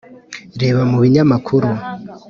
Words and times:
reba 0.61 0.81
mu 0.91 0.97
binyamakuru 1.03 1.69